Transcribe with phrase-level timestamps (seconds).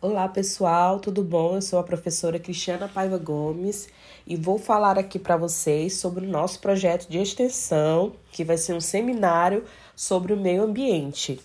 [0.00, 1.56] Olá pessoal, tudo bom?
[1.56, 3.88] Eu sou a professora Cristiana Paiva Gomes
[4.24, 8.74] e vou falar aqui para vocês sobre o nosso projeto de extensão, que vai ser
[8.74, 9.64] um seminário
[9.96, 11.40] sobre o meio ambiente.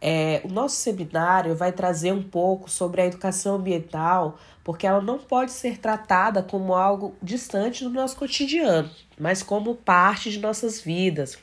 [0.00, 5.18] É, o nosso seminário vai trazer um pouco sobre a educação ambiental, porque ela não
[5.18, 8.88] pode ser tratada como algo distante do nosso cotidiano,
[9.18, 11.36] mas como parte de nossas vidas,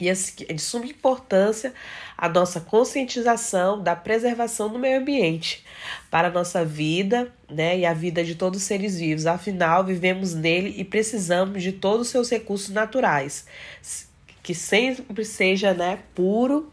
[0.00, 1.74] e é de suma importância
[2.16, 5.64] a nossa conscientização da preservação do meio ambiente
[6.10, 9.26] para a nossa vida né, e a vida de todos os seres vivos.
[9.26, 13.46] Afinal, vivemos nele e precisamos de todos os seus recursos naturais,
[14.42, 16.72] que sempre seja né, puro.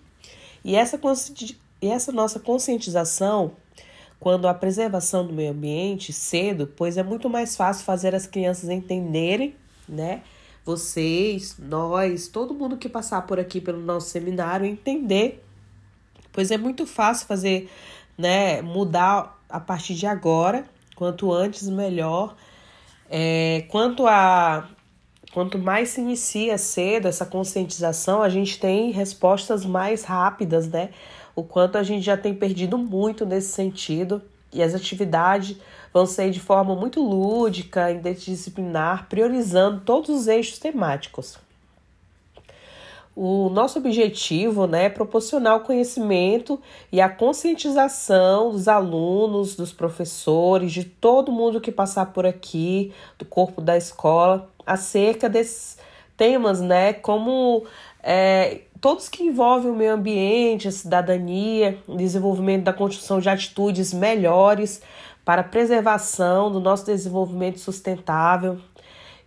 [0.64, 1.00] E essa,
[1.82, 3.56] e essa nossa conscientização
[4.20, 8.70] quando a preservação do meio ambiente cedo, pois é muito mais fácil fazer as crianças
[8.70, 9.56] entenderem,
[9.88, 10.22] né?
[10.68, 15.42] Vocês, nós, todo mundo que passar por aqui pelo nosso seminário entender,
[16.34, 17.72] pois é muito fácil fazer,
[18.18, 22.36] né, mudar a partir de agora, quanto antes melhor.
[23.10, 24.70] É, quanto a
[25.32, 30.90] quanto mais se inicia cedo essa conscientização, a gente tem respostas mais rápidas, né?
[31.36, 35.58] O quanto a gente já tem perdido muito nesse sentido e as atividades
[36.06, 41.38] ser de forma muito lúdica, interdisciplinar, priorizando todos os eixos temáticos.
[43.20, 50.72] O nosso objetivo né, é proporcionar o conhecimento e a conscientização dos alunos, dos professores,
[50.72, 55.80] de todo mundo que passar por aqui, do corpo da escola, acerca desses
[56.16, 57.66] temas, né, como
[58.04, 63.94] é, todos que envolvem o meio ambiente, a cidadania, o desenvolvimento da construção de atitudes
[63.94, 64.82] melhores
[65.28, 68.62] para a preservação do nosso desenvolvimento sustentável.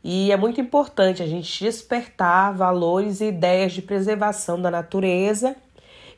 [0.02, 5.54] E é muito importante a gente despertar valores e ideias de preservação da natureza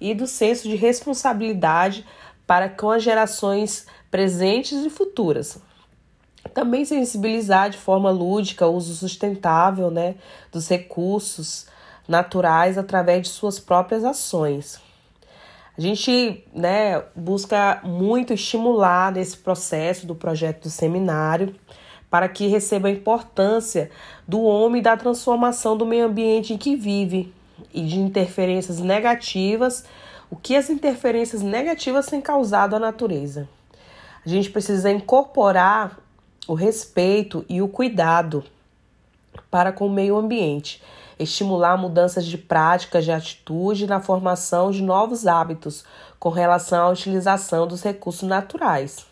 [0.01, 2.07] e do senso de responsabilidade
[2.47, 5.59] para com as gerações presentes e futuras.
[6.55, 10.15] Também sensibilizar de forma lúdica o uso sustentável né,
[10.53, 11.67] dos recursos
[12.07, 14.81] naturais através de suas próprias ações.
[15.83, 21.57] A gente né, busca muito estimular nesse processo do projeto do seminário
[22.09, 23.91] para que receba a importância
[24.27, 27.35] do homem e da transformação do meio ambiente em que vive
[27.75, 29.85] e de interferências negativas,
[30.31, 33.49] o que as interferências negativas têm causado à natureza.
[34.25, 35.99] A gente precisa incorporar
[36.47, 38.45] o respeito e o cuidado
[39.51, 40.81] para com o meio ambiente
[41.23, 45.85] estimular mudanças de práticas de atitude na formação de novos hábitos
[46.19, 49.07] com relação à utilização dos recursos naturais.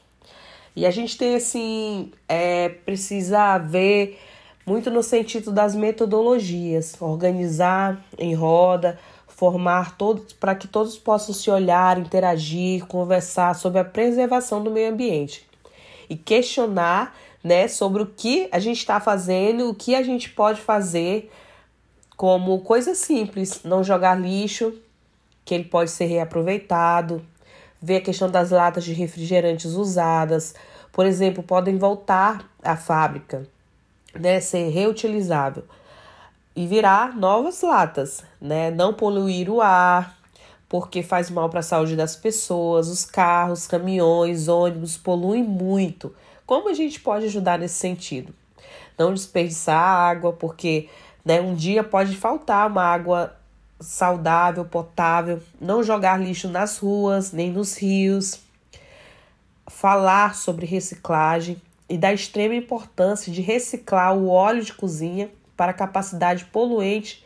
[0.75, 4.19] E a gente tem assim, é, precisa ver
[4.65, 11.51] muito no sentido das metodologias, organizar em roda, formar todos para que todos possam se
[11.51, 15.49] olhar, interagir, conversar sobre a preservação do meio ambiente
[16.09, 20.61] e questionar, né, sobre o que a gente está fazendo, o que a gente pode
[20.61, 21.33] fazer
[22.21, 24.75] como coisa simples, não jogar lixo,
[25.43, 27.25] que ele pode ser reaproveitado,
[27.81, 30.55] ver a questão das latas de refrigerantes usadas,
[30.93, 33.49] por exemplo, podem voltar à fábrica,
[34.15, 35.65] né, ser reutilizável
[36.55, 40.19] e virar novas latas, né, não poluir o ar,
[40.69, 46.15] porque faz mal para a saúde das pessoas, os carros, caminhões, ônibus poluem muito.
[46.45, 48.35] Como a gente pode ajudar nesse sentido?
[48.99, 50.87] Não desperdiçar água, porque
[51.25, 51.41] né?
[51.41, 53.37] Um dia pode faltar uma água
[53.81, 58.41] saudável, potável, não jogar lixo nas ruas, nem nos rios.
[59.67, 66.45] Falar sobre reciclagem e da extrema importância de reciclar o óleo de cozinha para capacidade
[66.47, 67.25] poluente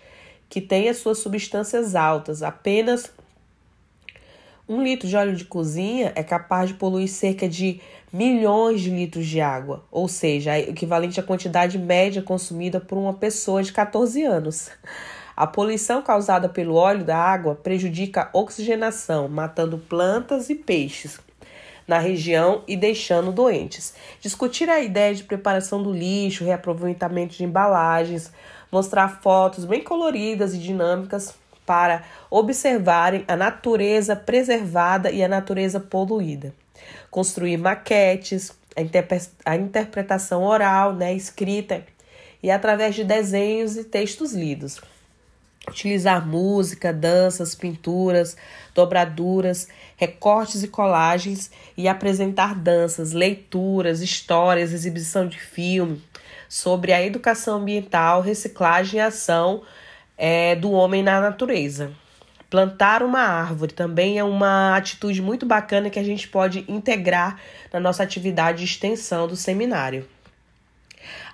[0.48, 2.42] que tem as suas substâncias altas.
[2.42, 3.12] Apenas
[4.68, 7.80] um litro de óleo de cozinha é capaz de poluir cerca de
[8.14, 13.12] milhões de litros de água, ou seja, é equivalente à quantidade média consumida por uma
[13.12, 14.70] pessoa de 14 anos.
[15.36, 21.18] A poluição causada pelo óleo da água prejudica a oxigenação, matando plantas e peixes
[21.88, 23.94] na região e deixando doentes.
[24.20, 28.30] Discutir a ideia de preparação do lixo, reaproveitamento de embalagens,
[28.70, 31.34] mostrar fotos bem coloridas e dinâmicas
[31.66, 36.54] para observarem a natureza preservada e a natureza poluída.
[37.10, 41.84] Construir maquetes, a, interpre a interpretação oral, né, escrita
[42.42, 44.80] e através de desenhos e textos lidos.
[45.66, 48.36] Utilizar música, danças, pinturas,
[48.74, 49.66] dobraduras,
[49.96, 56.02] recortes e colagens e apresentar danças, leituras, histórias, exibição de filme
[56.48, 59.62] sobre a educação ambiental, reciclagem e ação
[60.18, 61.92] é, do homem na natureza.
[62.54, 67.40] Plantar uma árvore também é uma atitude muito bacana que a gente pode integrar
[67.72, 70.06] na nossa atividade de extensão do seminário.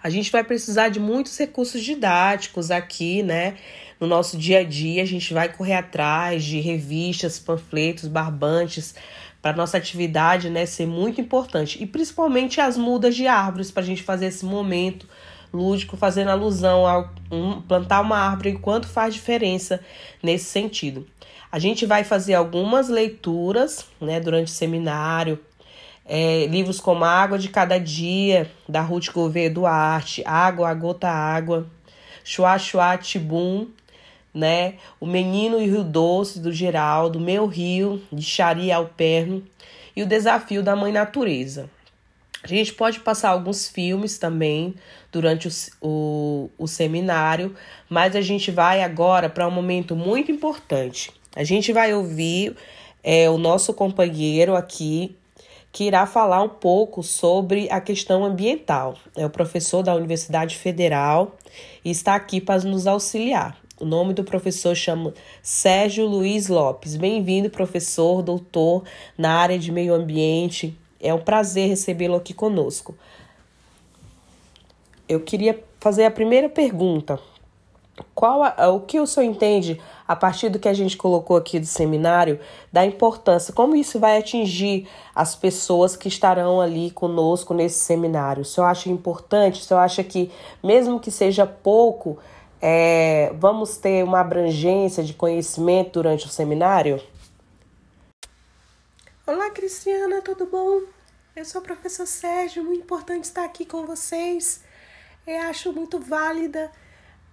[0.02, 3.58] A gente vai precisar de muitos recursos didáticos aqui, né?
[4.00, 8.94] No nosso dia a dia, a gente vai correr atrás de revistas, panfletos, barbantes,
[9.42, 11.82] para nossa atividade, né, ser muito importante.
[11.82, 15.06] E principalmente as mudas de árvores, para a gente fazer esse momento
[15.52, 17.08] lúdico, fazendo alusão a
[17.66, 19.80] plantar uma árvore, quanto faz diferença
[20.22, 21.06] nesse sentido.
[21.50, 25.38] A gente vai fazer algumas leituras né, durante o seminário,
[26.06, 31.66] é, livros como Água de Cada Dia, da Ruth Gouveia Duarte, Água, a Gota Água,
[32.24, 33.68] Chua Chua Tibum,
[34.32, 34.74] né?
[35.00, 39.42] O Menino e o Rio Doce, do Geraldo, Meu Rio, de Xari Alperno,
[39.94, 41.68] e o Desafio da Mãe Natureza.
[42.42, 44.74] A gente pode passar alguns filmes também
[45.12, 45.50] durante o,
[45.82, 47.54] o, o seminário,
[47.88, 51.12] mas a gente vai agora para um momento muito importante.
[51.36, 52.56] A gente vai ouvir
[53.04, 55.16] é, o nosso companheiro aqui,
[55.72, 58.96] que irá falar um pouco sobre a questão ambiental.
[59.16, 61.36] É o professor da Universidade Federal
[61.84, 63.56] e está aqui para nos auxiliar.
[63.78, 66.96] O nome do professor chama Sérgio Luiz Lopes.
[66.96, 68.84] Bem-vindo, professor, doutor
[69.16, 70.76] na área de meio ambiente.
[71.00, 72.94] É um prazer recebê-lo aqui conosco.
[75.08, 77.18] Eu queria fazer a primeira pergunta
[78.14, 81.58] qual a, o que o senhor entende, a partir do que a gente colocou aqui
[81.58, 82.40] do seminário,
[82.72, 88.42] da importância, como isso vai atingir as pessoas que estarão ali conosco nesse seminário?
[88.42, 89.60] O senhor acha importante?
[89.60, 90.30] O senhor acha que,
[90.62, 92.18] mesmo que seja pouco,
[92.60, 97.00] é, vamos ter uma abrangência de conhecimento durante o seminário?
[99.50, 100.82] Olá, Cristiana, tudo bom?
[101.34, 104.62] Eu sou o professor Sérgio, muito importante estar aqui com vocês.
[105.26, 106.70] Eu acho muito válida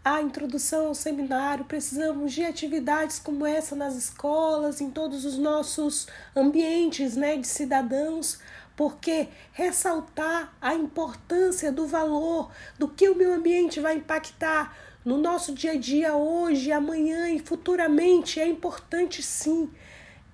[0.04, 6.08] a introdução ao seminário, precisamos de atividades como essa nas escolas, em todos os nossos
[6.36, 8.40] ambientes né, de cidadãos,
[8.76, 14.76] porque ressaltar a importância do valor, do que o meio ambiente vai impactar
[15.06, 19.70] no nosso dia a dia hoje, amanhã e futuramente é importante sim.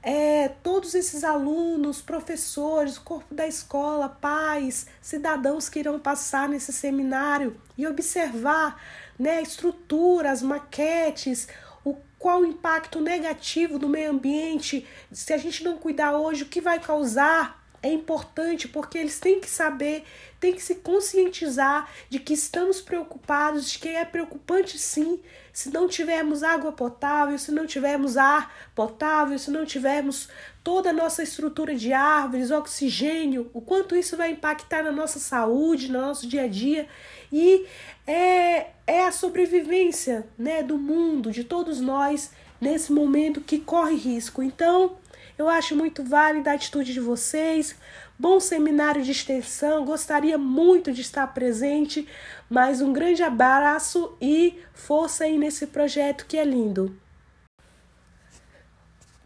[0.05, 7.55] É, todos esses alunos, professores, corpo da escola, pais, cidadãos que irão passar nesse seminário
[7.77, 8.81] e observar
[9.17, 11.47] né, estruturas, maquetes,
[11.85, 16.47] o qual o impacto negativo do meio ambiente, se a gente não cuidar hoje, o
[16.47, 20.06] que vai causar é importante porque eles têm que saber,
[20.39, 25.19] têm que se conscientizar de que estamos preocupados, de que é preocupante sim,
[25.51, 30.30] se não tivermos água potável, se não tivermos ar potável, se não tivermos
[30.63, 35.91] toda a nossa estrutura de árvores, oxigênio, o quanto isso vai impactar na nossa saúde,
[35.91, 36.88] no nosso dia a dia.
[37.31, 37.65] E
[38.07, 42.31] é, é a sobrevivência né, do mundo, de todos nós,
[42.62, 44.41] nesse momento que corre risco.
[44.41, 44.95] Então,
[45.38, 47.75] eu acho muito válida a atitude de vocês.
[48.18, 52.07] Bom seminário de extensão, gostaria muito de estar presente,
[52.50, 56.95] mas um grande abraço e força aí nesse projeto que é lindo.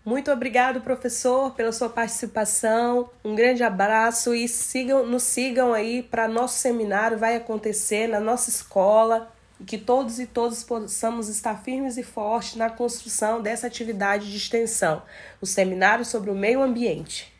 [0.06, 3.10] Muito obrigado, professor, pela sua participação.
[3.26, 8.50] Um grande abraço e sigam, nos sigam aí para nosso seminário vai acontecer na nossa
[8.50, 14.30] escola e que todos e todas possamos estar firmes e fortes na construção dessa atividade
[14.30, 15.04] de extensão,
[15.42, 17.37] o seminário sobre o meio ambiente.